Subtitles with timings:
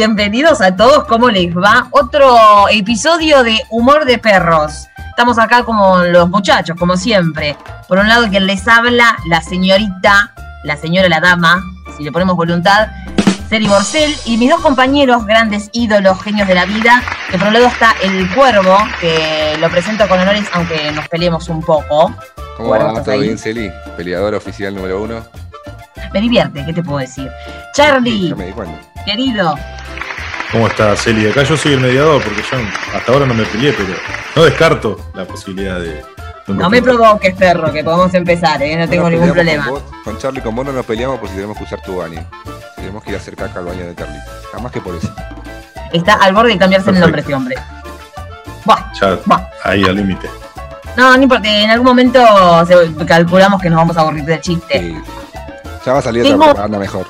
[0.00, 1.88] Bienvenidos a todos, ¿cómo les va?
[1.90, 4.88] Otro episodio de Humor de Perros.
[5.10, 7.54] Estamos acá como los muchachos, como siempre.
[7.86, 10.32] Por un lado, quien les habla, la señorita,
[10.64, 11.62] la señora, la dama,
[11.98, 12.88] si le ponemos voluntad,
[13.50, 17.52] Seri Borcel, y mis dos compañeros, grandes ídolos, genios de la vida, que por un
[17.52, 22.10] lado está el Cuervo, que lo presento con honores, aunque nos peleemos un poco.
[22.56, 22.88] ¿Cómo va?
[22.88, 23.20] ¿estás ¿Todo ahí?
[23.20, 23.70] bien, Celi?
[23.98, 25.22] Peleador oficial número uno.
[26.14, 27.30] Me divierte, ¿qué te puedo decir?
[27.44, 28.89] Sí, Charlie, ya me di cuenta.
[29.04, 29.54] Querido,
[30.52, 31.28] ¿Cómo está Celi?
[31.28, 32.58] Acá yo soy el mediador porque yo
[32.96, 33.94] hasta ahora no me peleé, pero
[34.34, 36.02] no descarto la posibilidad de.
[36.48, 38.74] no me provoques, perro, que podemos empezar, ¿eh?
[38.76, 39.64] no tengo ningún problema.
[39.66, 41.96] Con, vos, con Charlie, con vos no nos peleamos por si tenemos que usar tu
[41.98, 42.20] baño.
[42.74, 44.18] Tenemos que ir a hacer caca al baño de Charlie.
[44.52, 45.14] Jamás que por eso.
[45.92, 47.06] Está al borde de cambiarse el Perfecto.
[47.06, 47.56] nombre este hombre.
[48.64, 49.46] Buah, Ya buah.
[49.62, 50.28] ahí al límite.
[50.96, 54.80] No, no importa, en algún momento se- calculamos que nos vamos a aburrir del chiste.
[54.80, 54.96] Sí.
[55.86, 57.06] Ya va a salir Tengo- otra propaganda mejor.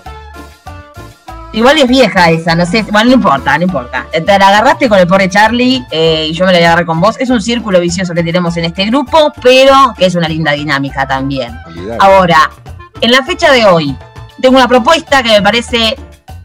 [1.53, 4.07] Igual es vieja esa, no sé, bueno, no importa, no importa.
[4.13, 6.87] Te la agarraste con el pobre Charlie eh, y yo me la voy a agarrar
[6.87, 7.17] con vos.
[7.19, 11.09] Es un círculo vicioso que tenemos en este grupo, pero que es una linda dinámica
[11.09, 11.59] también.
[11.99, 12.51] Ahora,
[13.01, 13.97] en la fecha de hoy,
[14.41, 15.97] tengo una propuesta que me parece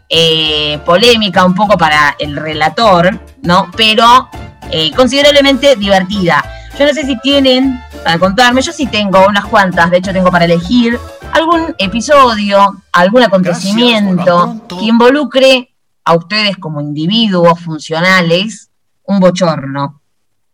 [0.08, 3.70] eh, polémica un poco para el relator, ¿no?
[3.76, 4.28] Pero
[4.72, 6.44] eh, considerablemente divertida.
[6.78, 10.30] Yo no sé si tienen para contarme, yo sí tengo unas cuantas, de hecho tengo
[10.30, 10.98] para elegir
[11.36, 18.70] algún episodio, algún acontecimiento que involucre a ustedes como individuos funcionales
[19.04, 20.00] un bochorno.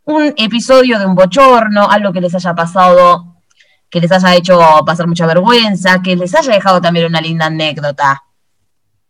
[0.05, 3.33] Un episodio de un bochorno, algo que les haya pasado
[3.89, 8.23] que les haya hecho pasar mucha vergüenza, que les haya dejado también una linda anécdota.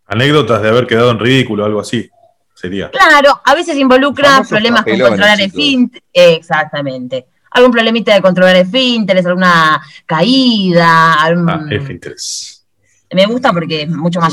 [0.06, 2.10] Anécdotas de haber quedado en ridículo, algo así.
[2.52, 2.90] Sería.
[2.90, 5.90] Claro, a veces involucra problemas con controlar el fin.
[6.12, 7.28] Exactamente.
[7.54, 11.14] Algún problemita de controlar el finteres, alguna caída.
[11.14, 11.66] algún- Ah.
[13.14, 14.32] Me gusta porque es mucho Es más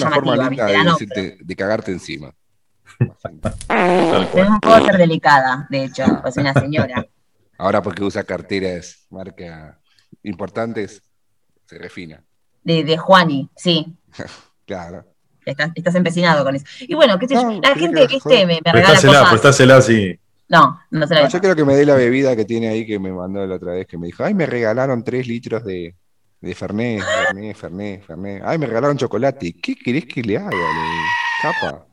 [0.49, 0.65] ¿viste?
[0.65, 2.33] de, La no, decirte- de cagarte encima.
[3.21, 4.29] Tal cual.
[4.33, 7.05] pero puedo ser delicada, de hecho, pues una señora.
[7.57, 9.79] Ahora porque usa carteras marca
[10.23, 11.01] importantes,
[11.65, 12.23] se refina.
[12.63, 13.95] De, de Juani, sí.
[14.65, 15.03] Claro.
[15.45, 16.65] Estás, estás empecinado con eso.
[16.81, 18.45] Y bueno, qué sé yo, No, la gente, que joder.
[18.45, 19.29] me, me regala Prestásela, cosas.
[19.31, 20.18] prestásela así.
[20.49, 22.43] No, no se la No, voy a yo creo que me dé la bebida que
[22.45, 25.27] tiene ahí que me mandó la otra vez, que me dijo, ay, me regalaron tres
[25.27, 25.95] litros de,
[26.41, 28.43] de Fernet, Fernet, Fernet, Fernet.
[28.45, 29.55] Ay, me regalaron chocolate.
[29.61, 30.49] ¿Qué querés que le haga?
[30.49, 30.61] Le...
[31.41, 31.85] Capa.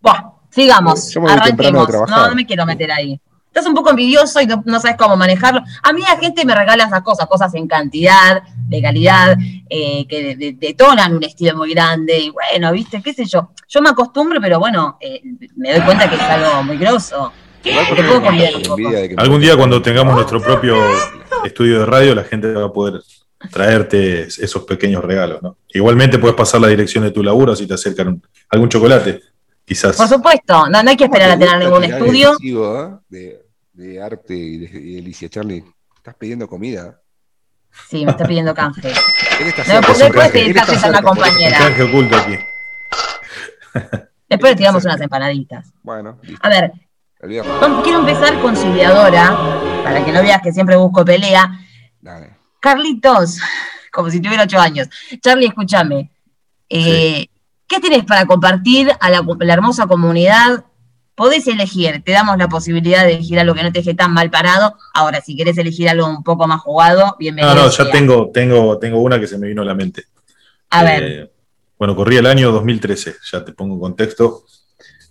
[0.00, 1.10] Buah, sigamos.
[1.10, 1.88] Yo me arranquemos.
[2.08, 3.20] No, no me quiero meter ahí.
[3.48, 5.62] Estás un poco envidioso y no, no sabes cómo manejarlo.
[5.82, 9.36] A mí la gente me regala esas cosas, cosas en cantidad, de calidad,
[9.68, 12.18] eh, que de- de- detonan un estilo muy grande.
[12.18, 13.50] Y bueno, viste, qué sé yo.
[13.68, 15.20] Yo me acostumbro, pero bueno, eh,
[15.56, 17.32] me doy cuenta que es algo muy grosso.
[19.16, 20.76] Algún día cuando tengamos nuestro propio
[21.44, 23.00] estudio de radio, la gente va a poder
[23.50, 25.58] traerte esos pequeños regalos, ¿no?
[25.68, 28.20] Igualmente puedes pasar la dirección de tu laburo si te acercan
[28.50, 29.20] algún chocolate,
[29.64, 29.96] quizás.
[29.96, 32.36] Por supuesto, no, no hay que esperar a ¿Cómo te tener ningún el estudio.
[32.40, 32.96] eh?
[33.08, 35.64] de, de arte y de, y de Alicia Charlie.
[35.96, 37.00] Estás pidiendo comida.
[37.90, 38.92] Sí, me está pidiendo canje.
[39.38, 41.58] No, pues después te canje a una compañera.
[41.58, 42.34] Canje oculto aquí.
[44.28, 45.72] Después le tiramos unas empanaditas.
[45.80, 46.40] Bueno, listo.
[46.44, 46.72] A ver,
[47.20, 47.60] El viernes.
[47.60, 49.36] Vamos- Quiero empezar conciliadora,
[49.82, 51.50] para que no veas que siempre busco pelea.
[52.00, 52.36] Dale.
[52.60, 53.38] Carlitos,
[53.92, 54.88] como si tuviera ocho años.
[55.20, 56.10] Charlie, escúchame.
[56.68, 57.26] Eh,
[57.66, 60.64] ¿Qué tienes para compartir a la, la hermosa comunidad?
[61.14, 64.30] Podés elegir, te damos la posibilidad de elegir algo que no te deje tan mal
[64.30, 64.76] parado.
[64.94, 67.54] Ahora, si querés elegir algo un poco más jugado, bienvenido.
[67.54, 70.04] No, no, ya tengo, tengo, tengo una que se me vino a la mente.
[70.70, 71.32] A ver, Eh,
[71.78, 74.44] bueno, corría el año 2013, ya te pongo en contexto.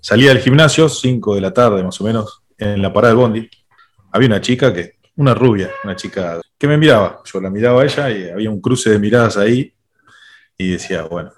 [0.02, 3.50] Salía del gimnasio, 5 de la tarde más o menos, en la parada del bondi.
[4.12, 7.22] Había una chica que, una rubia, una chica que me miraba.
[7.26, 9.74] Yo la miraba a ella y había un cruce de miradas ahí.
[10.58, 11.32] Y decía, bueno,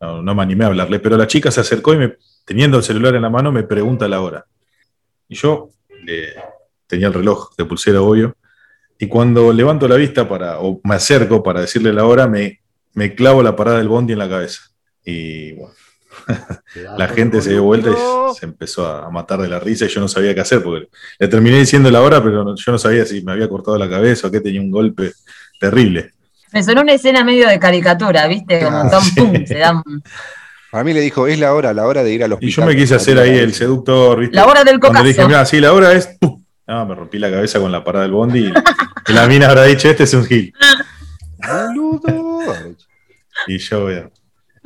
[0.00, 3.14] no, me animé a hablarle, pero la chica se acercó y me, teniendo el celular
[3.14, 4.46] en la mano, me pregunta la hora.
[5.28, 5.70] Y yo
[6.04, 6.34] le-
[6.86, 8.36] tenía el reloj de pulsera, obvio.
[8.98, 12.60] Y cuando levanto la vista para, o me acerco para decirle la hora, me,
[12.94, 14.62] me clavo la parada del bondi en la cabeza.
[15.04, 15.74] Y bueno,
[16.96, 20.00] la gente se dio vuelta y se empezó a matar de la risa y yo
[20.00, 20.88] no sabía qué hacer, porque
[21.18, 24.28] le terminé diciendo la hora, pero yo no sabía si me había cortado la cabeza
[24.28, 25.12] o que tenía un golpe
[25.60, 26.12] terrible.
[26.52, 28.62] me sonó una escena medio de caricatura, ¿viste?
[28.64, 29.20] Como Ah, Tom sí.
[29.20, 29.82] Pum, se dan
[30.72, 32.48] A mí le dijo, es la hora, la hora de ir al hospital.
[32.50, 34.36] Y yo me quise hacer ahí el seductor, ¿viste?
[34.36, 35.28] la hora del Cuando le dije, cocazo.
[35.28, 36.08] mira, sí, la hora es.
[36.20, 36.44] ¡pum!
[36.66, 38.52] No, me rompí la cabeza con la parada del bondi y,
[39.10, 40.52] y la mina habrá dicho, este es un gil.
[41.38, 42.42] Boludo.
[43.46, 44.10] Y yo, eh,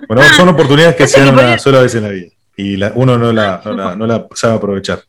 [0.09, 2.29] bueno, son oportunidades que se dan una sola vez en la vida.
[2.57, 5.03] Y la- uno no la, no, la, no la sabe aprovechar.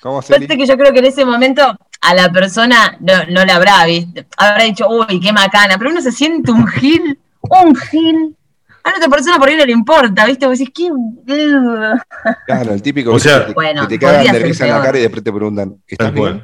[0.00, 1.62] ¿Cómo se Aparte que yo creo que en ese momento
[2.00, 6.00] a la persona no, no le habrá visto, habrá dicho, uy, qué macana, pero uno
[6.00, 8.36] se siente un gil, un gil.
[8.82, 10.44] A otra persona por ahí no le importa, ¿viste?
[10.44, 10.90] Vos decís, ¿qué?
[12.46, 14.98] Claro, el típico O sea- que te, Bueno, que te cagan de en la cara
[14.98, 16.42] y después te preguntan, ¿estás bien?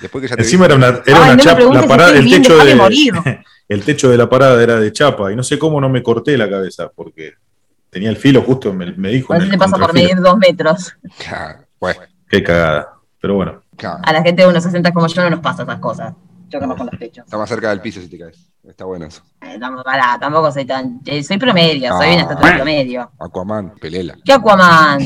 [0.00, 2.14] Después que ya te Encima era una, era Ay, una no chapa, la si parada,
[2.14, 3.14] estoy el techo de, morir.
[3.68, 6.36] el techo de la parada era de chapa y no sé cómo no me corté
[6.36, 7.34] la cabeza porque
[7.90, 9.32] tenía el filo justo, me, me dijo.
[9.32, 10.94] A te pasa por medir dos metros.
[11.18, 12.88] "Claro, bueno, Qué cagada.
[13.20, 13.62] Pero bueno.
[14.02, 16.12] A la gente de unos 60 como yo no nos pasa esas cosas.
[16.48, 17.24] Yo conozco los techos.
[17.24, 18.50] Está más cerca del piso si te caes.
[18.64, 19.22] Está bueno eso.
[19.40, 21.00] Eh, pará, tampoco soy tan.
[21.06, 22.20] eh, soy promedio, soy una Ah.
[22.22, 23.10] estatura promedio.
[23.18, 24.16] Aquaman, pelela.
[24.24, 25.00] ¿Qué Aquaman?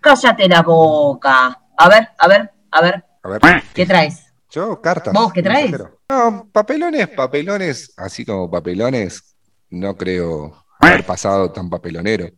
[0.00, 1.58] Cállate la boca.
[1.76, 4.23] A ver, a ver, a ver, A ver, ¿qué traes?
[4.54, 5.12] Yo, cartas.
[5.12, 5.72] ¿Vos qué traes?
[6.08, 9.36] No, papelones, papelones, así como papelones,
[9.70, 12.30] no creo haber pasado tan papelonero.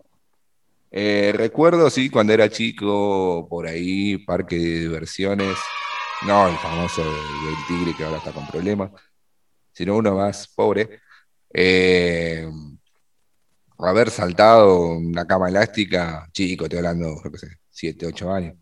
[0.90, 5.58] Eh, recuerdo, sí, cuando era chico, por ahí, parque de diversiones,
[6.26, 8.90] no el famoso del, del tigre que ahora está con problemas,
[9.72, 11.00] sino uno más pobre.
[11.52, 12.48] Eh,
[13.78, 18.54] haber saltado una cama elástica, chico, estoy hablando, yo qué sé, 7, 8 años,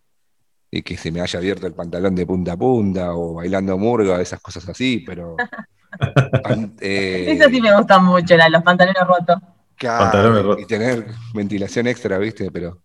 [0.77, 4.21] y que se me haya abierto el pantalón de punta a punta, o bailando murga,
[4.21, 5.37] esas cosas así, pero...
[6.43, 9.37] pan- eh, Eso sí me gusta mucho, la- los pantalones rotos.
[9.77, 10.63] claro, Pantalones rotos.
[10.63, 12.51] y tener ventilación extra, ¿viste?
[12.51, 12.81] Pero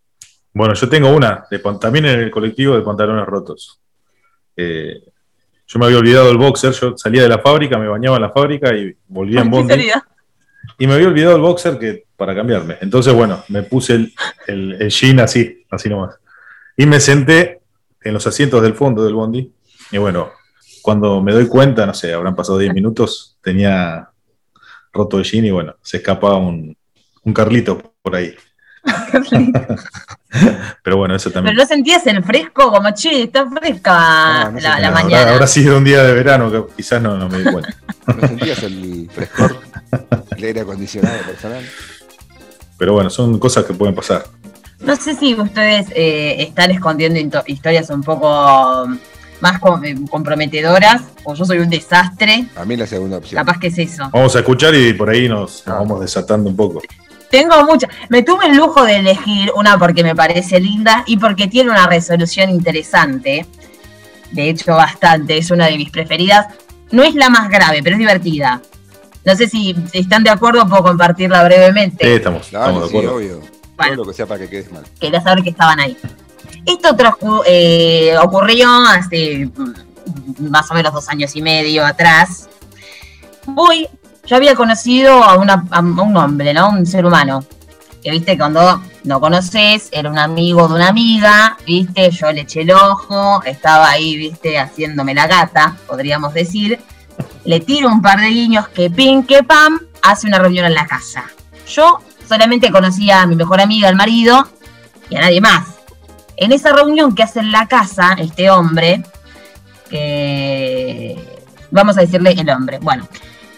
[0.54, 3.80] bueno, yo tengo una, de, también en el colectivo de pantalones rotos.
[4.56, 5.02] Eh,
[5.66, 8.30] yo me había olvidado el boxer, yo salía de la fábrica, me bañaba en la
[8.32, 9.92] fábrica y volvía en Qué bondi.
[10.78, 12.78] Y me había olvidado el boxer que, para cambiarme.
[12.82, 14.14] Entonces, bueno, me puse el,
[14.48, 16.16] el, el jean así, así nomás.
[16.78, 17.59] Y me senté
[18.04, 19.52] en los asientos del fondo del bondi.
[19.92, 20.32] Y bueno,
[20.82, 24.10] cuando me doy cuenta, no sé, habrán pasado 10 minutos, tenía
[24.92, 26.76] roto el jean y bueno, se escapaba un,
[27.24, 28.36] un Carlito por ahí.
[30.84, 31.56] Pero bueno, eso Pero también.
[31.56, 35.20] no sentías el fresco, como che, está fresca No, no la, la mañana.
[35.20, 37.76] Ahora, ahora sí era un día de verano, que quizás no, no me di cuenta.
[38.08, 39.60] ¿no sentías el frescor,
[40.38, 41.64] el aire acondicionado personal?
[42.78, 44.24] Pero bueno, son cosas que pueden pasar.
[44.82, 48.88] No sé si ustedes eh, están escondiendo historias un poco
[49.42, 53.44] más com- eh, comprometedoras, o yo soy un desastre, A mí la segunda opción.
[53.44, 54.10] capaz que es eso.
[54.12, 55.80] Vamos a escuchar y por ahí nos, nos Ah.
[55.80, 56.82] vamos desatando un poco.
[57.30, 57.90] Tengo muchas.
[58.10, 61.86] Me tuve el lujo de elegir una porque me parece linda y porque tiene una
[61.88, 63.46] resolución interesante.
[64.32, 65.38] De hecho, bastante.
[65.38, 66.48] Es una de mis preferidas.
[66.92, 68.62] No es la más grave, pero es divertida.
[69.26, 72.04] No sé si están de acuerdo, puedo compartirla brevemente.
[72.04, 73.18] Sí, estamos, Dale, estamos de sí, acuerdo.
[73.18, 73.42] obvio.
[73.80, 73.96] Bueno.
[73.96, 74.84] Todo lo que sea para que quedes mal.
[75.00, 75.98] Quería saber que estaban ahí.
[76.66, 76.96] Esto
[77.48, 82.50] eh, ocurrió hace mm, más o menos dos años y medio atrás.
[83.46, 83.88] Voy,
[84.26, 86.70] yo había conocido a, una- a un hombre, ¿no?
[86.70, 87.44] Un ser humano.
[88.04, 92.62] Que viste, cuando no conoces, era un amigo de una amiga, viste, yo le eché
[92.62, 96.80] el ojo, estaba ahí, viste, haciéndome la gata, podríamos decir.
[97.46, 100.86] Le tiro un par de guiños que pin, que pam, hace una reunión en la
[100.86, 101.26] casa.
[101.68, 102.00] Yo
[102.30, 104.48] solamente conocía a mi mejor amiga, al marido,
[105.10, 105.66] y a nadie más.
[106.38, 109.04] En esa reunión que hace en la casa este hombre,
[109.90, 111.18] que
[111.72, 113.08] vamos a decirle el hombre, bueno,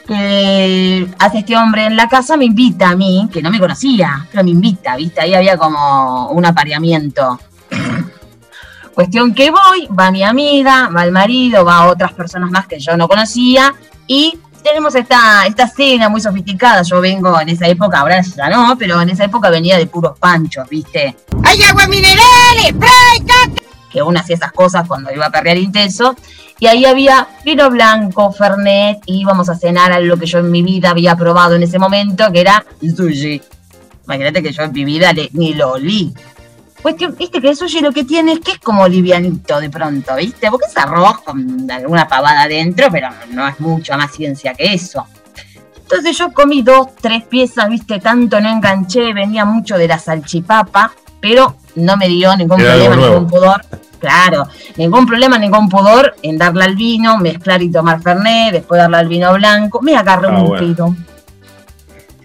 [0.07, 4.25] que hace este hombre en la casa, me invita a mí, que no me conocía,
[4.31, 5.21] pero me invita, ¿viste?
[5.21, 7.39] Ahí había como un apareamiento.
[8.95, 12.95] Cuestión que voy, va mi amiga, va el marido, va otras personas más que yo
[12.97, 13.73] no conocía,
[14.07, 16.81] y tenemos esta, esta cena muy sofisticada.
[16.83, 20.17] Yo vengo en esa época, ahora ya no, pero en esa época venía de puros
[20.17, 21.15] panchos, ¿viste?
[21.43, 22.21] ¡Hay agua mineral!
[22.69, 23.55] ¡Spray!
[23.91, 26.15] que uno hacía esas cosas cuando iba a perrear intenso.
[26.59, 30.49] Y ahí había vino blanco, Fernet, y íbamos a cenar a lo que yo en
[30.49, 32.63] mi vida había probado en ese momento, que era
[32.95, 33.41] sushi.
[34.05, 36.13] Imagínate que yo en mi vida le- ni lo olí.
[36.81, 40.15] Cuestión, viste que el sushi lo que tiene es que es como livianito de pronto,
[40.15, 40.49] ¿viste?
[40.49, 45.05] Porque es arroz con alguna pavada adentro, pero no es mucha más ciencia que eso.
[45.77, 50.91] Entonces yo comí dos, tres piezas, viste, tanto no enganché, venía mucho de la salchipapa,
[51.19, 53.61] pero no me dio ningún problema, ningún pudor.
[53.99, 54.47] Claro,
[54.77, 59.07] ningún problema, ningún pudor en darle al vino, mezclar y tomar Fernet, después darle al
[59.07, 59.79] vino blanco.
[59.83, 60.75] Me agarré Ah, un bueno.
[60.75, 60.95] pedo.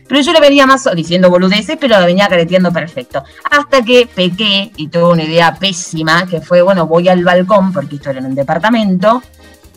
[0.08, 3.24] Pero yo le venía más diciendo boludeces, pero lo venía careteando perfecto.
[3.50, 7.96] Hasta que pequé y tuve una idea pésima, que fue, bueno, voy al balcón, porque
[7.96, 9.22] esto era en un departamento,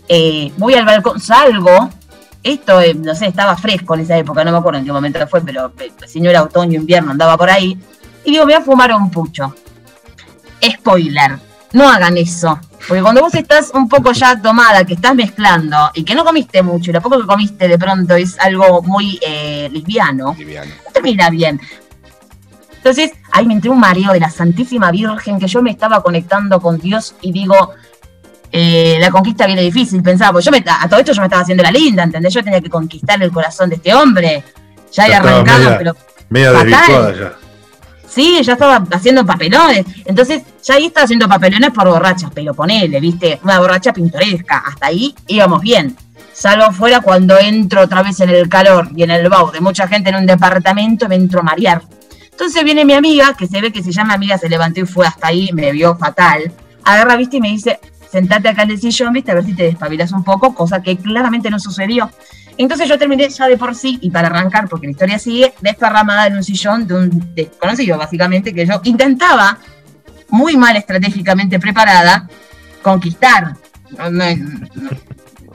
[0.07, 1.89] eh, voy al balcón, salgo,
[2.43, 5.27] esto, eh, no sé, estaba fresco en esa época, no me acuerdo en qué momento
[5.27, 7.77] fue, pero eh, si no era otoño, invierno, andaba por ahí,
[8.23, 9.55] y digo, voy a fumar un pucho.
[10.63, 11.37] Spoiler,
[11.73, 12.59] no hagan eso.
[12.87, 16.63] Porque cuando vos estás un poco ya tomada, que estás mezclando y que no comiste
[16.63, 20.71] mucho y lo poco que comiste de pronto es algo muy eh, liviano, Liviano.
[20.85, 21.59] no termina bien.
[22.77, 26.61] Entonces, ahí me entró un mareo de la Santísima Virgen que yo me estaba conectando
[26.61, 27.71] con Dios y digo,
[28.51, 31.41] eh, la conquista viene difícil, pensaba, porque yo me, a todo esto yo me estaba
[31.41, 32.33] haciendo la linda, ¿entendés?
[32.33, 34.43] Yo tenía que conquistar el corazón de este hombre.
[34.93, 35.95] Ya había arrancado, media- pero
[36.29, 37.33] Media desvirtuada ya.
[38.07, 39.85] Sí, ya estaba haciendo papelones.
[40.05, 44.63] Entonces, ya ahí estaba haciendo papelones por borrachas, pero ponele, viste, una borracha pintoresca.
[44.65, 45.95] Hasta ahí íbamos bien.
[46.39, 49.89] Salvo fuera cuando entro otra vez en el calor y en el bau de mucha
[49.89, 51.81] gente en un departamento, me entro a marear.
[52.31, 55.05] Entonces viene mi amiga, que se ve que se llama amiga, se levantó y fue
[55.05, 56.49] hasta ahí, me vio fatal.
[56.85, 59.63] Agarra, viste, y me dice, sentate acá en el sillón, viste, a ver si te
[59.63, 62.09] despabilas un poco, cosa que claramente no sucedió.
[62.55, 66.27] Entonces yo terminé ya de por sí, y para arrancar, porque la historia sigue, desparramada
[66.27, 69.57] en un sillón de un desconocido, básicamente, que yo intentaba,
[70.29, 72.29] muy mal estratégicamente preparada,
[72.81, 73.55] conquistar.
[73.97, 74.25] No- no-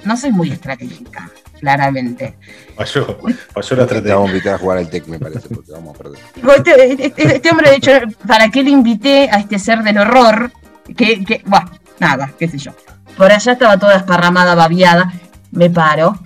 [0.04, 1.30] no soy muy estratégica,
[1.60, 2.36] claramente.
[2.76, 3.18] Falló,
[3.52, 4.14] falló la Te estrategia.
[4.14, 6.18] vamos a invitar a jugar al TEC, me parece, porque vamos a perder.
[6.56, 7.90] Este, este- este hombre, de hecho,
[8.26, 10.52] ¿para qué le invité a este ser del horror?
[10.96, 12.72] Que, que, bueno, nada, qué sé yo.
[13.16, 15.12] Por allá estaba toda esparramada, babiada.
[15.50, 16.18] Me paro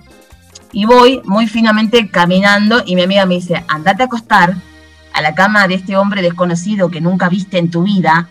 [0.71, 4.55] y voy muy finamente caminando y mi amiga me dice, andate a acostar
[5.13, 8.27] a la cama de este hombre desconocido que nunca viste en tu vida,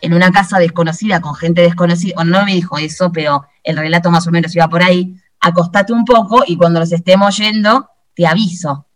[0.00, 2.14] en una casa desconocida con gente desconocida.
[2.16, 5.14] Bueno, no me dijo eso, pero el relato más o menos iba por ahí.
[5.40, 8.86] Acostate un poco y cuando nos estemos yendo, te aviso.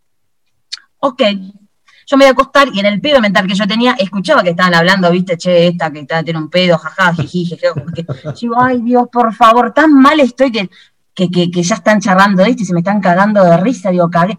[0.99, 1.21] Ok,
[2.05, 4.51] yo me voy a acostar y en el pedo mental que yo tenía, escuchaba que
[4.51, 8.05] estaban hablando, viste, che, esta que está, tiene un pedo, jaja, jiji, jeje, como que-
[8.23, 10.69] yo digo, ay Dios, por favor, tan mal estoy que,
[11.13, 14.09] que, que, ya están charlando de esto y se me están cagando de risa, digo,
[14.09, 14.37] cagué.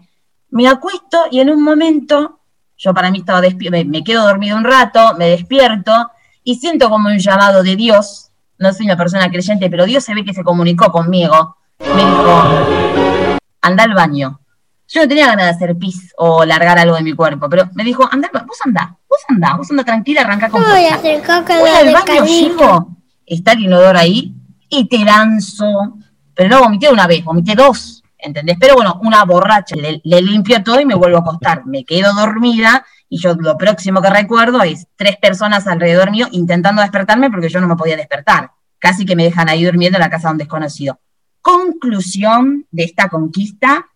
[0.49, 2.39] Me acuesto y en un momento,
[2.77, 6.11] yo para mí estaba despierto, me quedo dormido un rato, me despierto
[6.45, 10.13] y siento como un llamado de Dios, no soy una persona creyente, pero Dios se
[10.13, 14.39] ve que se comunicó conmigo, me dijo, anda al baño.
[14.87, 17.83] Yo no tenía ganas de hacer pis o largar algo de mi cuerpo, pero me
[17.83, 20.93] dijo, anda, vos andá, vos andá, vos andá tranquila, arranca con Voy fuerza".
[20.93, 22.89] a hacer caca Voy al baño, llego,
[23.25, 24.35] está el inodoro ahí
[24.69, 25.97] y te lanzo.
[26.35, 28.57] Pero no vomité una vez, vomité dos, ¿entendés?
[28.59, 31.65] Pero bueno, una borracha, le, le limpio todo y me vuelvo a acostar.
[31.65, 36.81] Me quedo dormida y yo lo próximo que recuerdo es tres personas alrededor mío intentando
[36.81, 38.51] despertarme porque yo no me podía despertar.
[38.79, 40.99] Casi que me dejan ahí durmiendo en la casa de un desconocido.
[41.41, 43.87] Conclusión de esta conquista,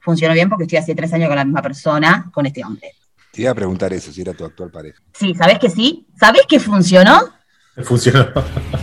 [0.00, 2.92] funcionó bien porque estoy hace tres años con la misma persona, con este hombre.
[3.32, 5.00] Te iba a preguntar eso, si era tu actual pareja.
[5.14, 6.06] Sí, ¿sabés que sí?
[6.18, 7.30] ¿Sabés que funcionó?
[7.82, 8.28] Funcionó.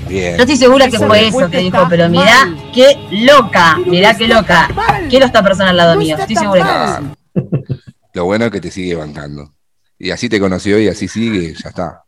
[0.08, 0.36] Bien.
[0.36, 4.68] Yo estoy segura que fue eso que dijo, pero mirá qué loca, mirá qué loca.
[5.10, 7.00] Quiero esta persona al lado mío, estoy segura
[7.36, 7.79] que sí.
[8.20, 9.54] Lo bueno es que te sigue bancando.
[9.98, 12.04] Y así te conoció y así sigue, ya está.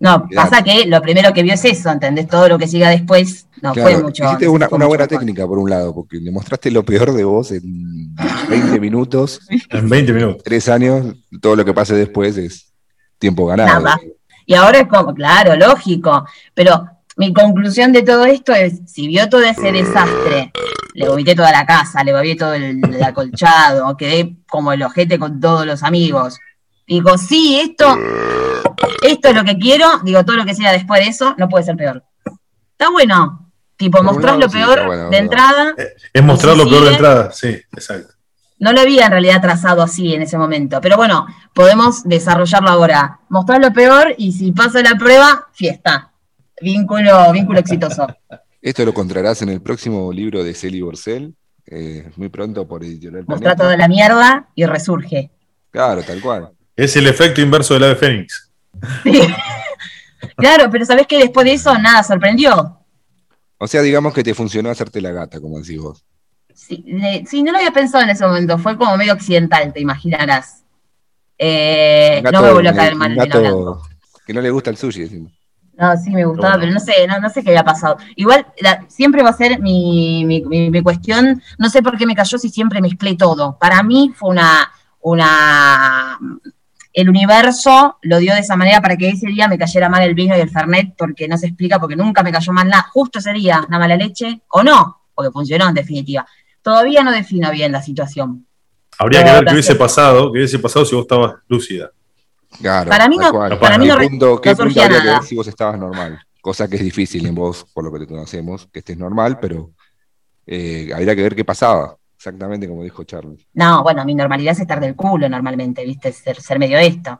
[0.00, 2.26] No, pasa que lo primero que vio es eso, ¿entendés?
[2.26, 4.24] Todo lo que siga después no fue mucho.
[4.24, 5.18] hiciste una, fue una mucho buena mejor.
[5.20, 8.16] técnica por un lado, porque le mostraste lo peor de vos en
[8.48, 10.42] 20 minutos, En 20 minutos.
[10.42, 12.72] tres años, todo lo que pase después es
[13.20, 13.80] tiempo ganado.
[13.80, 14.00] Nada.
[14.44, 16.84] Y ahora es como, claro, lógico, pero
[17.16, 20.52] mi conclusión de todo esto es, si vio todo ese desastre,
[20.94, 25.18] le vomité toda la casa, le vomité todo el, el acolchado, quedé como el ojete
[25.18, 26.38] con todos los amigos.
[26.86, 27.96] Digo, sí, esto,
[29.02, 31.64] esto es lo que quiero, digo, todo lo que sea después de eso no puede
[31.64, 32.04] ser peor.
[32.72, 35.74] Está bueno, tipo, mostrás lo peor bueno, de entrada,
[36.12, 37.32] Es mostrar ¿Y lo si peor de entrada.
[37.32, 38.12] Sí, exacto.
[38.58, 43.20] no lo había en realidad trazado así en ese momento, pero bueno, podemos desarrollarlo ahora.
[43.28, 46.10] Mostrar lo peor y si pasa la prueba, fiesta.
[46.64, 48.06] Vínculo, vínculo exitoso.
[48.62, 51.34] Esto lo encontrarás en el próximo libro de Celi Borcel,
[51.66, 53.62] eh, muy pronto por Editorial Mostrar Planeta.
[53.62, 55.30] toda la mierda y resurge.
[55.70, 56.50] Claro, tal cual.
[56.74, 58.50] Es el efecto inverso del ave fénix.
[59.02, 59.20] Sí.
[60.36, 62.80] claro, pero ¿sabés que después de eso nada sorprendió?
[63.58, 66.02] O sea, digamos que te funcionó hacerte la gata, como decís vos.
[66.54, 66.82] Sí,
[67.26, 70.64] sí, no lo había pensado en ese momento, fue como medio occidental, te imaginarás.
[71.36, 73.82] Eh, no me volvió a caer mal gato
[74.26, 75.32] que no le gusta el sushi, decimos.
[75.76, 77.96] No, sí me gustaba, Pero no sé, no, no sé qué había pasado.
[78.16, 82.06] Igual la- siempre va a ser mi, mi- mi- mi cuestión, no sé por qué
[82.06, 83.58] me cayó si siempre mezclé todo.
[83.58, 86.18] Para mí fue una, una
[86.92, 90.14] el universo lo dio de esa manera para que ese día me cayera mal el
[90.14, 92.86] vino y el fernet, porque no se explica, porque nunca me cayó mal nada.
[92.92, 96.24] Justo ese día, una mala leche, o no, porque funcionó en definitiva.
[96.62, 98.46] Todavía no defino bien la situación.
[98.96, 101.90] Habría que ver qué hubiese pasado, qué hubiese pasado si vos estabas lúcida.
[102.60, 105.22] Claro, Para mí no- para mí ¿Qué no punto, qué no punto habría que ver
[105.22, 106.18] si vos estabas normal?
[106.40, 109.70] Cosa que es difícil en vos, por lo que te conocemos, que estés normal, pero
[110.46, 113.46] eh, habría que ver qué pasaba, exactamente como dijo Charlie.
[113.54, 116.12] No, bueno, mi normalidad es estar del culo normalmente, ¿viste?
[116.12, 117.18] Ser, ser medio esto.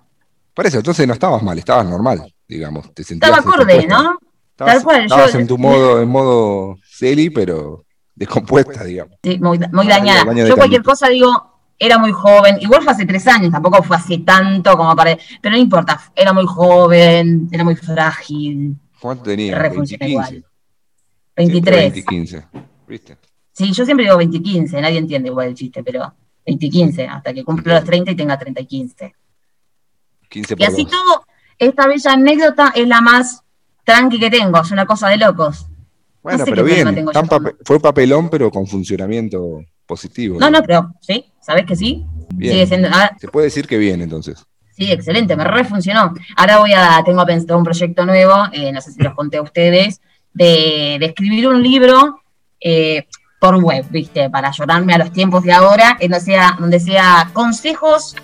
[0.53, 2.93] Por eso, entonces no estabas mal, estabas normal, digamos.
[2.95, 3.87] Te sentías Estaba acorde.
[3.87, 4.19] ¿no?
[4.51, 9.19] Estabas, Tal cual, estabas yo- en tu modo, en modo Celi, pero descompuesta, digamos.
[9.23, 10.25] Sí, muy, dañada.
[10.47, 14.19] Yo cualquier cosa digo, era muy joven, igual fue hace tres años, tampoco fue hace
[14.19, 15.17] tanto como para...
[15.41, 18.77] Pero no importa, era muy joven, era muy frágil.
[19.01, 19.55] ¿Cuánto tenía?
[19.55, 20.11] Re 20, funciona 15.
[20.11, 20.45] igual.
[21.37, 21.77] 23.
[21.93, 22.45] 20 y 15.
[22.87, 23.19] ¿Viste?
[23.53, 26.15] Sí, yo siempre digo 20 y 15, nadie entiende igual el chiste, pero
[26.47, 29.15] 20 y 15, hasta que cumpla los 30 y tenga 30 y 15.
[30.29, 30.93] 15 Y así dos.
[30.93, 31.27] todo,
[31.59, 33.43] esta bella anécdota es la más
[33.85, 35.67] tranqui que tengo, es una cosa de locos.
[36.23, 37.07] Bueno, no sé pero bien.
[37.13, 37.23] yo
[37.65, 39.61] fue papelón, pero con funcionamiento
[39.95, 40.39] positivo.
[40.41, 42.05] No, no, pero sí, ¿sabés que sí?
[42.35, 42.53] Bien.
[42.53, 44.45] Sigue siendo, ah, Se puede decir que bien, entonces.
[44.77, 46.13] sí, excelente, me refuncionó.
[46.37, 49.43] Ahora voy a, tengo pensado un proyecto nuevo, eh, no sé si los conté a
[49.43, 50.01] ustedes,
[50.33, 52.21] de, de escribir un libro
[52.61, 53.07] eh,
[53.39, 54.31] por web, ¿viste?
[54.31, 58.17] Para ayudarme a los tiempos de ahora, en donde sea, donde sea consejos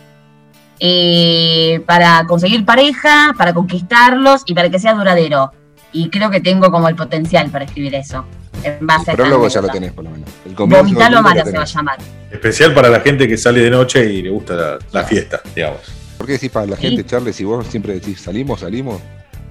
[0.81, 5.53] eh, para conseguir pareja, para conquistarlos y para que sea duradero.
[5.93, 8.25] Y creo que tengo como el potencial para escribir eso.
[8.64, 10.29] En base El prólogo ya lo tenés, por lo menos.
[10.47, 11.75] El comienzo del Vomitalo libro malo lo se va a tenés.
[11.75, 11.99] llamar.
[12.31, 15.81] Especial para la gente que sale de noche y le gusta la, la fiesta, digamos.
[16.17, 16.83] ¿Por qué decís para la Sí.
[16.83, 19.00] gente, Charles, si vos siempre decís salimos, salimos?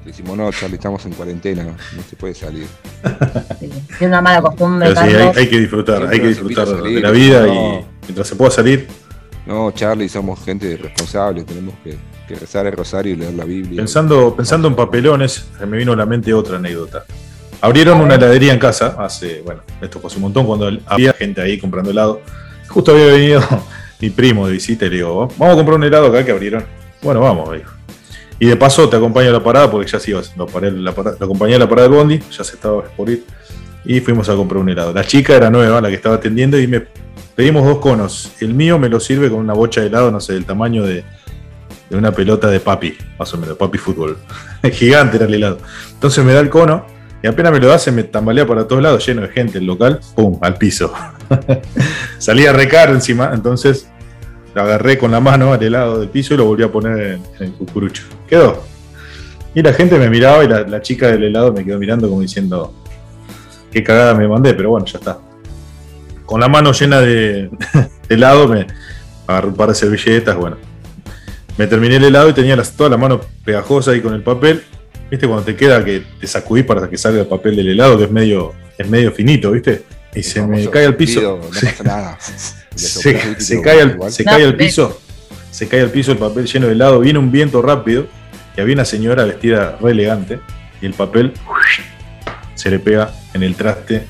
[0.05, 1.75] Decimos, no, Charlie, estamos en cuarentena, no
[2.09, 2.65] se puede salir.
[3.59, 7.01] Sí, Tiene una mala costumbre, Pero sí, hay, que disfrutar, Siempre hay que disfrutar de
[7.01, 7.53] la vida no.
[7.53, 8.87] y mientras se pueda salir,
[9.45, 11.97] No, Charlie, somos gente responsable, tenemos que,
[12.27, 13.77] que rezar el rosario y leer la Biblia.
[13.77, 17.03] Pensando, pensando en papelones, me vino a la mente otra anécdota.
[17.61, 21.57] Abrieron una heladería en casa hace, bueno, esto hace un montón, cuando había gente ahí
[21.57, 22.21] comprando helado.
[22.67, 23.41] Justo había venido
[23.99, 26.63] mi primo de visita y le digo, vamos a comprar un helado acá que abrieron.
[27.01, 27.71] Bueno, vamos, me dijo.
[28.39, 30.93] Y de paso te acompaño a la parada, porque ya se iba, lo, paré la
[30.93, 33.25] parada- lo acompañé a la parada del bondi, ya se estaba por ir,
[33.83, 34.93] y fuimos a comprar un helado.
[34.93, 36.85] La chica era nueva, la que estaba atendiendo, y me
[37.35, 38.31] pedimos dos conos.
[38.39, 41.03] El mío me lo sirve con una bocha de helado, no sé, del tamaño de,
[41.89, 44.17] de una pelota de papi, más o menos, papi fútbol.
[44.71, 45.57] Gigante era el helado.
[45.91, 46.85] Entonces me da el cono
[47.21, 49.99] y apenas me lo da me tambalea para todos lados, lleno de gente el local,
[50.15, 50.37] ¡pum!
[50.41, 50.93] al piso.
[52.17, 53.87] Salía re caro encima, entonces
[54.53, 57.21] lo agarré con la mano al helado del piso y lo volví a poner en,
[57.39, 58.03] en el cucurucho.
[58.27, 58.63] Quedó.
[59.53, 62.21] Y la gente me miraba y la, la chica del helado me quedó mirando como
[62.21, 62.73] diciendo,
[63.71, 65.17] qué cagada me mandé, pero bueno, ya está.
[66.25, 67.49] Con la mano llena de,
[68.07, 68.67] de helado me
[69.27, 70.57] agarré un par de servilletas, bueno,
[71.57, 74.63] me terminé el helado y tenía las- toda la mano pegajosa ahí con el papel.
[75.09, 75.27] ¿Viste?
[75.27, 78.11] Cuando te queda que te sacudís para que salga el papel del helado, que es
[78.11, 79.83] medio, es medio finito, ¿viste?
[80.13, 81.19] Y se me cae al piso.
[81.19, 81.65] pido, No Sí.
[81.65, 82.17] pasa nada.
[82.71, 82.77] Le
[83.39, 84.11] Se, cae al, igual.
[84.11, 85.01] se No, cae al ve- piso.
[85.51, 86.99] Se cae al piso el papel lleno de helado.
[86.99, 88.07] Viene un viento rápido
[88.55, 90.39] y había una señora vestida re elegante
[90.81, 91.33] y el papel
[92.55, 94.03] se le pega en el traste.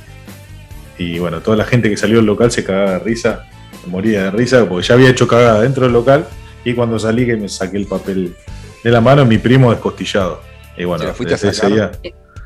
[0.98, 3.46] Y bueno, toda la gente que salió del local se cagaba de risa,
[3.82, 6.28] se moría de risa porque ya había hecho cagada dentro del local
[6.66, 8.36] y cuando salí que me saqué el papel
[8.84, 10.42] de la mano, mi primo descostillado.
[10.80, 11.72] Y bueno, ¿Se la fuiste a sacar?
[11.72, 11.92] día-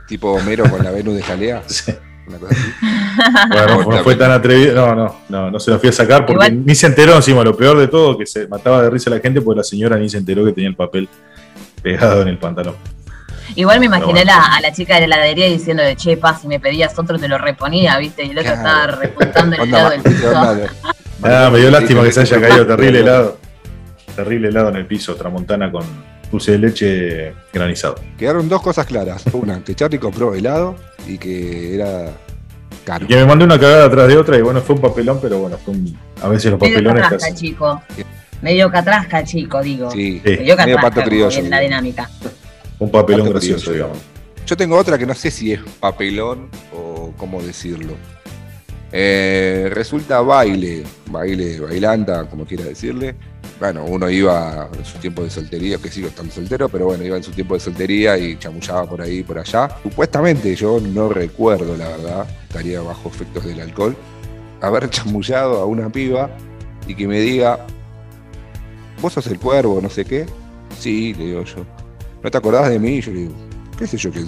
[0.08, 1.64] Tipo Homero con la Venus de Jalea.
[1.68, 1.94] Sí.
[2.26, 2.72] Una cosa así.
[3.50, 4.74] Bueno, no fue tan atrevido.
[4.76, 7.44] No, no, no, no se lo fui a sacar porque Igual- ni se enteró encima.
[7.44, 10.10] Lo peor de todo, que se mataba de risa la gente porque la señora ni
[10.10, 11.08] se enteró que tenía el papel
[11.82, 12.76] pegado en el pantalón.
[13.56, 14.32] Igual me imaginé bueno.
[14.32, 17.20] la- a la chica de la heladería diciendo de che, pa, si me pedías otro
[17.20, 18.24] te lo reponía, ¿viste?
[18.24, 18.68] Y el otro Claro.
[18.70, 20.28] estaba repuntando el helado del piso.
[20.30, 20.68] Onda de-
[21.24, 23.38] Ah, me dio lástima que se haya caído terrible helado.
[24.16, 25.84] Terrible helado en el piso, tramontana con
[26.34, 27.96] dulce de leche granizado.
[28.18, 29.24] Quedaron dos cosas claras.
[29.34, 30.76] Una, que Charlie compró helado
[31.08, 32.12] y que era
[32.84, 33.06] caro.
[33.06, 35.38] Y que me mandé una cagada atrás de otra y bueno, fue un papelón, pero
[35.40, 37.82] bueno, fue un- a veces los Medio papelones catrasca, casi- chico.
[38.42, 39.92] Medio catrasca, chico, digo.
[39.92, 40.30] Sí, Sí.
[40.32, 41.38] Medio medio catrasca, pato criollo.
[41.40, 42.10] en la dinámica.
[42.80, 43.86] un papelón Pato gracioso, criollo.
[43.86, 43.98] digamos.
[44.48, 47.94] Yo tengo otra que no sé si es papelón o cómo decirlo.
[48.92, 53.16] Eh, resulta baile, baile, bailanta, como quiera decirle.
[53.60, 57.18] Bueno, uno iba en su tiempo de soltería, que sigo estando soltero, pero bueno, iba
[57.18, 59.70] en su tiempo de soltería y chamullaba por ahí por allá.
[59.84, 63.96] Supuestamente, yo no recuerdo, la verdad, estaría bajo efectos del alcohol,
[64.62, 66.30] haber chamullado a una piba
[66.88, 67.66] y que me diga,
[69.02, 70.26] vos sos el cuervo, no sé qué.
[70.78, 71.66] Sí, le digo yo.
[72.24, 73.02] ¿No te acordás de mí?
[73.02, 73.34] Yo le digo,
[73.78, 74.28] ¿qué sé yo quién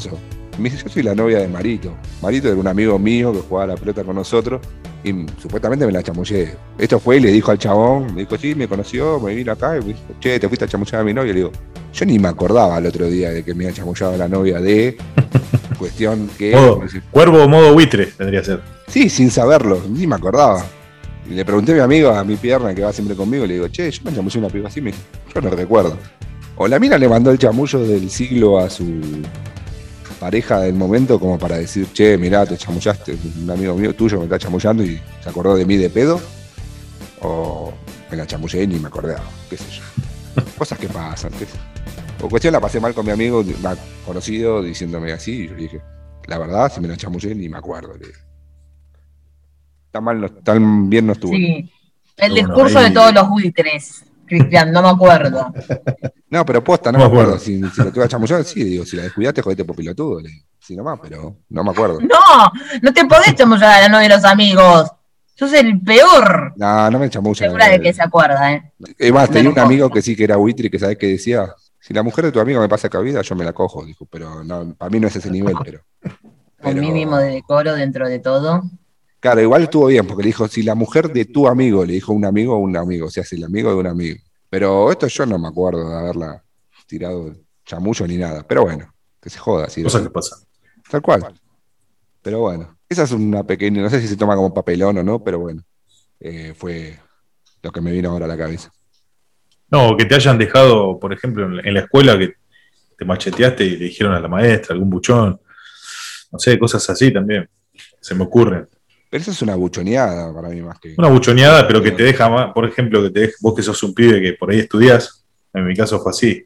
[0.58, 1.94] Me dice, yo soy la novia de Marito.
[2.22, 4.62] Marito era un amigo mío que jugaba la pelota con nosotros
[5.04, 6.56] y supuestamente me la chamullé.
[6.78, 9.76] Esto fue y le dijo al chabón, me dijo, sí, me conoció, me vino acá
[9.78, 11.32] y me dijo, che, te fuiste a chamullar a mi novia.
[11.32, 11.52] Y le digo,
[11.94, 14.98] yo ni me acordaba el otro día de que me había chamullado la novia de
[15.80, 16.56] cuestión que...
[16.56, 18.62] Modo- dice, Cuervo modo buitre tendría que ser.
[18.88, 20.64] Sí, sin saberlo, ni me acordaba.
[21.30, 23.68] Y le pregunté a mi amigo, a mi pierna que va siempre conmigo, le digo,
[23.68, 25.98] che, yo me chamullé una piba así, me dice, yo no recuerdo.
[26.58, 28.86] O la mina le mandó el chamullo del siglo a su
[30.26, 34.24] pareja del momento como para decir, che, mirá, te chamullaste, un amigo mío tuyo me
[34.24, 36.20] está chamullando y se acordó de mí de pedo.
[37.22, 37.72] O
[38.10, 40.44] me la chamullé y ni me acordaba, qué sé yo.
[40.58, 42.26] Cosas que pasan, qué sé yo.
[42.26, 43.44] O cuestión la pasé mal con mi amigo,
[44.04, 45.82] conocido, diciéndome así, y yo le dije,
[46.26, 47.94] la verdad, si me la chamullé ni me acuerdo.
[47.94, 48.20] le dije.
[49.92, 51.34] Tan mal, no- tan bien no estuvo.
[51.34, 51.72] Sí.
[52.18, 54.05] El Bueno, discurso ahí- de todos los buitres.
[54.26, 55.54] Cristian, no me acuerdo.
[56.28, 57.36] No, pero posta, no No me acuerdo.
[57.36, 57.46] acuerdo.
[57.46, 60.20] Si, si lo tuve a chamullar, sí, digo, si la descuidaste, jodete por pilotudo.
[60.20, 60.44] Le digo.
[60.60, 62.00] Sí, nomás, pero no me acuerdo.
[62.02, 64.92] No, no te podés chamullar a la novia de los amigos.
[65.36, 66.52] Sos el peor.
[66.58, 67.36] No, no me chamullan.
[67.50, 68.74] Segura de que se acuerda, ¿eh?
[68.98, 71.48] Es más, tenía un amigo que sí que era buitre, que sabes que decía,
[71.80, 74.44] si la mujer de tu amigo me pasa cabida, yo me la cojo, dijo, pero
[74.44, 75.80] no, para mí no es ese nivel, pero.
[76.04, 76.12] Un
[76.60, 78.64] pero- mínimo de decoro dentro de todo.
[79.26, 82.14] Claro, igual estuvo bien, porque le dijo, si la mujer de tu amigo, le dijo
[82.14, 84.20] un amigo o un amigo, o sea, si el amigo de un amigo.
[84.52, 86.44] Pero esto yo no me acuerdo de haberla
[86.86, 87.36] tirado
[87.66, 90.38] chamullo ni nada, pero bueno, que se joda, sí, Cosas que pasan.
[90.92, 91.34] tal cual.
[92.22, 95.24] Pero bueno, esa es una pequeña, no sé si se toma como papelón o no,
[95.24, 95.64] pero bueno,
[96.20, 97.00] eh, fue
[97.64, 98.72] lo que me vino ahora a la cabeza.
[99.72, 102.36] No, que te hayan dejado, por ejemplo, en la escuela que
[102.96, 105.42] te macheteaste y le dijeron a la maestra, algún buchón.
[106.32, 107.50] No sé, cosas así también.
[108.00, 108.68] Se me ocurren.
[109.16, 110.94] Pero eso es una buchoneada para mí más que.
[110.98, 113.82] Una buchoneada, pero que te deja más, por ejemplo, que te deja, vos que sos
[113.84, 115.24] un pibe que por ahí estudiás,
[115.54, 116.46] en mi caso fue así.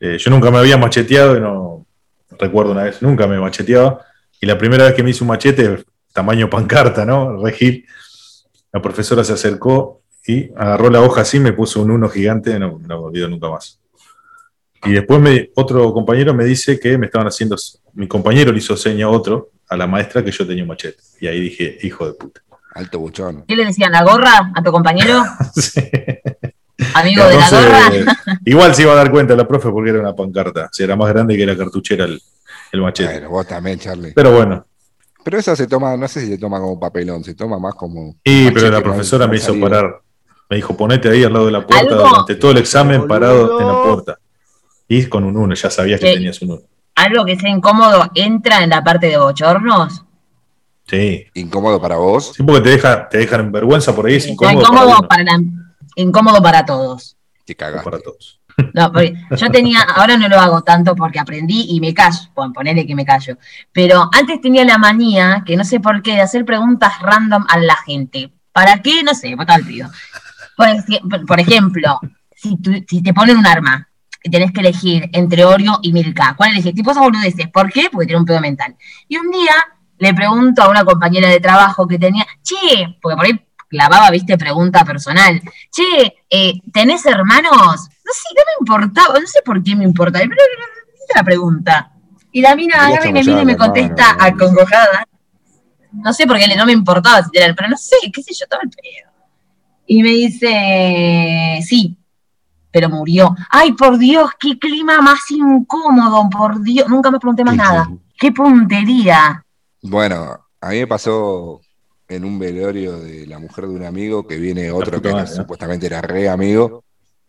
[0.00, 1.86] Eh, yo nunca me había macheteado y no
[2.36, 4.04] recuerdo una vez, nunca me macheteaba.
[4.40, 7.40] Y la primera vez que me hice un machete, tamaño pancarta, ¿no?
[7.40, 7.86] Regil,
[8.72, 12.80] la profesora se acercó y agarró la hoja así, me puso un uno gigante, no,
[12.80, 13.78] no me olvido nunca más.
[14.84, 17.54] Y después me, otro compañero me dice que me estaban haciendo,
[17.94, 21.02] mi compañero le hizo seña a otro, a la maestra, que yo tenía un machete.
[21.20, 22.40] Y ahí dije, hijo de puta.
[22.74, 23.44] Alto buchón.
[23.46, 23.90] ¿Qué le decían?
[23.92, 25.22] ¿La gorra a tu compañero?
[25.54, 25.80] Sí.
[26.94, 28.38] Amigo de la gorra.
[28.44, 30.68] igual se iba a dar cuenta la profe porque era una pancarta.
[30.72, 32.20] Si era más grande que la cartuchera el,
[32.72, 33.12] el machete.
[33.14, 34.12] Bueno, vos también, Charlie.
[34.14, 34.64] Pero bueno,
[35.24, 38.14] Pero eso se toma, no sé si se toma como papelón, se toma más como.
[38.22, 39.68] y machete, pero la profesora no me hizo salido.
[39.68, 40.00] parar.
[40.48, 43.60] Me dijo, ponete ahí al lado de la puerta Algo- durante todo el examen parado
[43.60, 44.18] en la puerta.
[44.86, 46.14] Y con un uno, ya sabías que Sí.
[46.14, 46.62] tenías un uno.
[46.98, 50.04] Algo que sea incómodo entra en la parte de bochornos.
[50.86, 51.24] Sí.
[51.34, 52.32] Incómodo para vos.
[52.34, 55.08] Sí, porque te, deja, te dejan en vergüenza por ahí, es incómodo, incómodo, para, uno,
[55.08, 55.40] para la-
[55.96, 57.16] incómodo para todos.
[57.44, 57.84] Te o cagaste.
[57.90, 58.40] para todos.
[58.74, 62.52] No, porque yo tenía, ahora no lo hago tanto porque aprendí y me callo, bueno,
[62.52, 63.36] ponele que me callo,
[63.72, 67.58] pero antes tenía la manía, que no sé por qué, de hacer preguntas random a
[67.58, 68.32] la gente.
[68.52, 69.04] ¿Para qué?
[69.04, 69.88] No sé, vos al pido.
[70.56, 72.00] Por, por ejemplo,
[72.34, 73.87] si, tú- si te ponen un arma
[74.22, 76.74] y tenés que elegir entre Oreo y Milka, ¿cuál elegís?
[76.74, 77.48] Tipo esas boludeces.
[77.48, 77.88] ¿Por qué?
[77.90, 78.76] Porque tiene un pedo mental.
[79.06, 79.54] Y un día
[79.98, 84.36] le pregunto a una compañera de trabajo que tenía, che, porque por ahí clavaba, viste,
[84.38, 85.40] pregunta personal.
[85.70, 87.52] Che, eh, ¿tenés hermanos?
[87.52, 90.34] No sé, no me importaba, no sé por qué me importaba, pero
[90.94, 91.92] hice la pregunta.
[92.32, 95.06] Y la mina agarra y me mira y me contesta acongojada.
[95.92, 98.62] No sé por qué no me importaba si pero no sé, qué sé yo, estaba
[98.62, 99.12] el pedo.
[99.86, 101.96] Y me dice, sí,
[102.70, 103.34] pero murió.
[103.50, 106.88] Ay, por Dios, qué clima más incómodo, por Dios.
[106.88, 107.88] Nunca me pregunté más Sí, nada.
[108.18, 109.44] Qué puntería.
[109.82, 111.60] Bueno, a mí me pasó
[112.08, 115.26] en un velorio de la mujer de un amigo que viene otro que era- ¿no?
[115.26, 116.84] supuestamente era re amigo.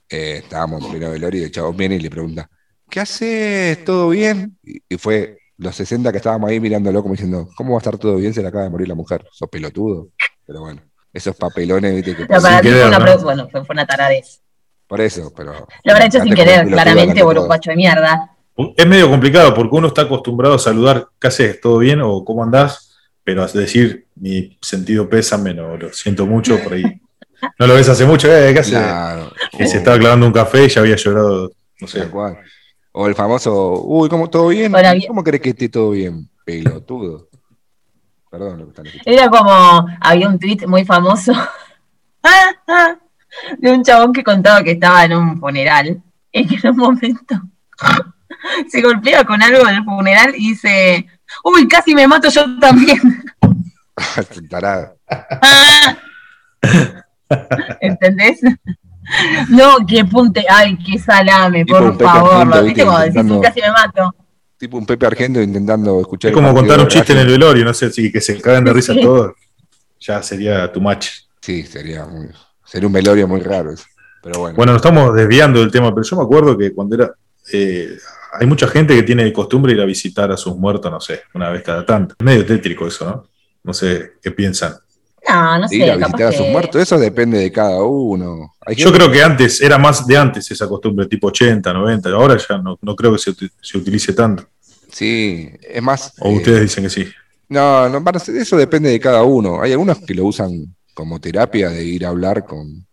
[0.10, 2.49] Eh, estábamos en pleno velorio y el chavo viene y le pregunta,
[2.89, 3.84] ¿qué haces?
[3.86, 4.58] ¿Todo bien?
[4.63, 7.97] Y, y fue los 60 que estábamos ahí mirándolo como diciendo, ¿cómo va a estar
[7.97, 8.34] todo bien?
[8.34, 9.25] Se le acaba de morir la mujer.
[9.32, 10.08] Sos pelotudo.
[10.47, 10.82] Pero bueno,
[11.13, 12.43] esos papelones, viste, que No, pasan.
[12.52, 13.06] para ti querer, fue una, ¿no?
[13.06, 14.41] pre- bueno, fue, fue una taradez.
[14.89, 15.67] Por eso, pero.
[15.84, 17.47] Lo habrá hecho sin querer, claramente, delante de por un todos.
[17.47, 18.32] guacho de mierda.
[18.75, 21.62] Es medio complicado porque uno está acostumbrado a saludar, ¿qué haces?
[21.62, 22.02] ¿Todo bien?
[22.02, 22.97] o ¿cómo andás?
[23.23, 26.84] Pero a decir mi sentido pésame, no, lo siento mucho por ahí.
[27.60, 28.52] No lo ves hace mucho, ¿eh?
[28.52, 28.73] ¿Qué haces?
[28.73, 29.32] Claro.
[29.56, 32.10] Que se estaba clavando un café y ya había llorado, no sé.
[32.10, 32.39] Cual.
[32.91, 34.73] O el famoso, uy, ¿cómo todo bien?
[34.73, 35.08] Hola, bien.
[35.08, 36.28] ¿Cómo crees que esté todo bien?
[36.43, 37.30] Pelotudo.
[38.32, 39.21] Perdón lo que están escuchando.
[39.21, 41.32] Era como, había un tweet muy famoso
[43.58, 47.41] de un chabón que contaba que estaba en un funeral y que en un momento
[48.69, 51.08] se golpea con algo en el funeral y dice,
[51.43, 52.99] uy, casi me mato yo también.
[57.82, 58.39] ¿Entendés?
[59.49, 62.34] No, qué punte, ay, qué salame, Tipo un por Pepe favor.
[62.54, 64.15] Argento, ¿Viste decís, casi me mato?
[64.58, 66.30] Tipo un Pepe Argento intentando escuchar.
[66.30, 68.73] Es como contar un chiste en el velorio, no sé, si que se cagan de
[68.73, 69.02] risa Sí.
[69.02, 69.34] todos.
[69.99, 71.10] Ya sería tu match.
[71.41, 72.30] Sí, sería, muy-
[72.69, 73.86] sería un velorio muy raro eso.
[74.23, 74.55] Pero bueno.
[74.55, 77.12] Bueno, nos estamos desviando del tema, pero yo me acuerdo que cuando era.
[77.53, 77.97] eh,
[78.39, 81.21] hay mucha gente que tiene de costumbre ir a visitar a sus muertos, no sé,
[81.34, 82.15] una vez cada tanto.
[82.19, 83.27] Es medio tétrico eso, ¿no?
[83.63, 84.73] No sé qué piensan.
[85.27, 85.75] No, no sé.
[85.77, 88.53] ir a visitar a sus que- muertos, eso depende de cada uno.
[88.65, 92.10] Hay Yo gente- creo que antes, era más de antes esa costumbre, tipo 80, 90,
[92.10, 94.45] ahora ya no, no creo que se, uti- se utilice tanto.
[94.91, 96.13] Sí, es más.
[96.19, 97.08] O eh, ustedes dicen que sí.
[97.47, 98.03] No, no,
[98.36, 99.62] eso depende de cada uno.
[99.62, 102.86] Hay algunos que lo usan como terapia de ir a hablar con,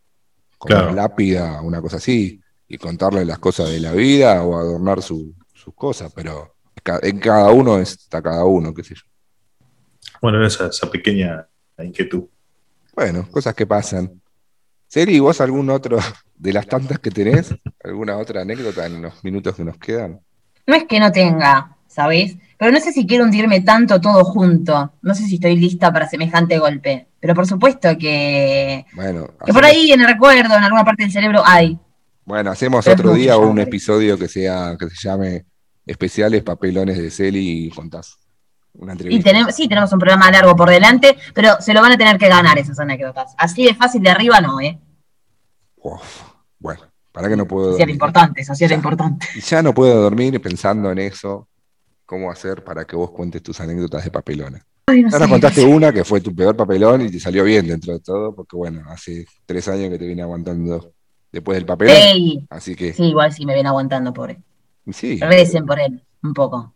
[0.58, 0.92] con Claro.
[0.92, 5.34] una lápida, una cosa así, y contarle las cosas de la vida o adornar su-
[5.52, 6.54] sus cosas, pero
[7.02, 9.02] en cada uno está cada uno, qué sé yo.
[10.22, 12.26] Bueno, esa, esa pequeña inquietud.
[12.94, 14.22] Bueno, cosas que pasan.
[14.86, 15.98] Seri, ¿vos algún otro
[16.36, 17.52] de las tantas que tenés?
[17.82, 20.20] ¿Alguna otra anécdota en los minutos que nos quedan?
[20.64, 22.36] No es que no tenga, ¿sabés?
[22.58, 24.92] Pero no sé si quiero hundirme tanto todo junto.
[25.00, 27.06] No sé si estoy lista para semejante golpe.
[27.18, 31.12] Pero por supuesto que, Bueno, que por ahí en el recuerdo, en alguna parte del
[31.12, 31.78] cerebro, hay.
[32.26, 35.46] bueno, hacemos otro día un episodio que sea, que se llame
[35.86, 38.16] Especiales Papelones de Celi y contás
[38.74, 39.30] una Y entrevista.
[39.30, 42.28] tenemos, sí, tenemos un programa largo por delante, pero se lo van a tener que
[42.28, 43.34] ganar esas anécdotas.
[43.38, 44.78] Así de fácil de arriba no, ¿eh?
[45.76, 46.22] Uf,
[46.58, 46.82] bueno,
[47.12, 47.94] para que no puedo Eso sí era dormir.
[47.94, 48.76] importante, eso sí era Ya.
[48.76, 49.26] importante.
[49.34, 51.48] Y ya no puedo dormir pensando en eso,
[52.06, 54.62] cómo hacer para que vos cuentes tus anécdotas de papelones.
[54.86, 57.66] Ay, no Ya nos contaste una que fue tu peor papelón y te salió bien
[57.66, 60.92] dentro de todo, porque bueno, hace tres años que te vine aguantando
[61.32, 61.96] después del papelón.
[61.96, 64.38] Ey, Así que sí, igual sí me viene aguantando, pobre.
[64.92, 66.72] sí, Recen por él, un poco.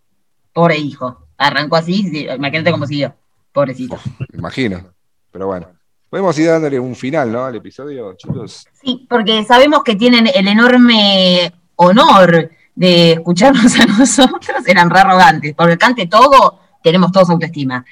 [0.53, 1.29] Pobre hijo.
[1.39, 3.15] Arrancó así, sí, imagínate cómo siguió.
[3.53, 3.99] Pobrecito.
[4.33, 4.93] me imagino.
[5.31, 5.69] Pero bueno,
[6.09, 7.45] podemos ir dándole un final, ¿no?
[7.45, 8.67] Al episodio, chicos.
[8.83, 15.55] Sí, porque sabemos que tienen el enorme honor de escucharnos a nosotros, eran re arrogantes,
[15.55, 17.85] porque cante todo, tenemos todos autoestima.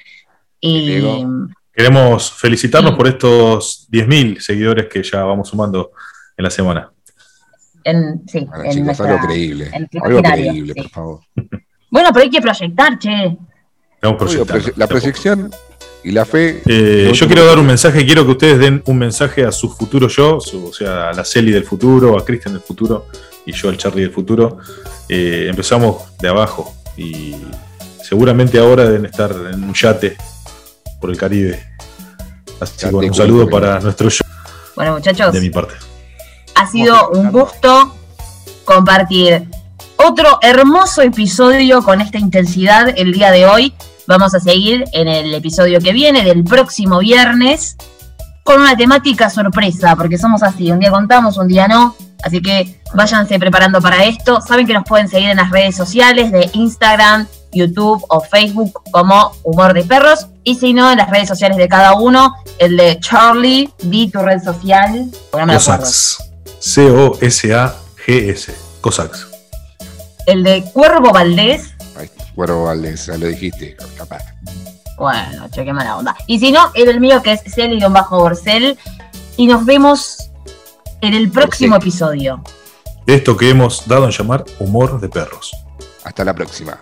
[0.59, 1.47] Y Ego.
[1.71, 2.97] Queremos felicitarnos Sí.
[2.97, 5.91] por estos 10.000 seguidores que ya vamos sumando
[6.35, 6.91] en la semana.
[7.83, 9.69] en, sí, Bueno, en chicos, nuestra- algo creíble.
[9.73, 10.81] en Algo creíble, sí.
[10.81, 11.19] por favor.
[11.89, 13.37] Bueno, pero hay que proyectar, che.
[14.75, 15.49] La proyección
[16.03, 16.61] y la fe.
[16.65, 20.07] Eh, yo quiero dar un mensaje, quiero que ustedes den un mensaje a su futuro
[20.07, 23.05] yo, su- o sea, a la Celi del futuro, a Cristian del futuro
[23.45, 24.59] y yo al Charlie del futuro.
[25.07, 27.35] Eh, empezamos de abajo y
[28.03, 30.17] seguramente ahora deben estar en un yate
[30.99, 31.63] por el Caribe.
[32.59, 34.19] Así que bueno, un saludo para nuestro yo
[34.75, 35.75] Bueno, muchachos, de mi parte.
[36.55, 37.95] ha sido un gusto
[38.65, 39.47] compartir
[39.95, 43.73] otro hermoso episodio con esta intensidad el día de hoy.
[44.07, 47.75] Vamos a seguir en el episodio que viene, del próximo viernes,
[48.43, 51.95] con una temática sorpresa, porque somos así, un día contamos, un día no.
[52.23, 54.41] Así que váyanse preparando para esto.
[54.41, 59.31] Saben que nos pueden seguir en las redes sociales de Instagram, YouTube o Facebook como
[59.43, 60.27] Humor de Perros.
[60.43, 64.19] Y si no, en las redes sociales de cada uno, el de Charlie, di tu
[64.19, 65.09] red social.
[65.31, 66.17] Cosax.
[66.59, 68.53] C-O-S-A-G-S.
[68.81, 69.27] Cosax.
[70.25, 71.73] El de Cuervo Valdés.
[71.97, 74.23] Ay, Cuervo Valdés, ya lo dijiste, capaz.
[74.97, 76.15] Bueno, che, qué mala onda.
[76.27, 78.77] Y si no, el mío que es Celi-Borcel.
[79.37, 80.28] Y nos vemos
[81.01, 82.41] en el próximo episodio.
[83.05, 85.55] De esto que hemos dado en llamar humor de perros.
[86.03, 86.79] Hasta la próxima.